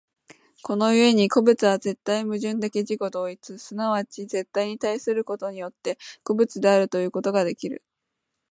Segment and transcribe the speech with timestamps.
[0.63, 7.83] この故に個物は絶対矛盾的自己同一、即ち絶対に対することによって、個物であるということができる。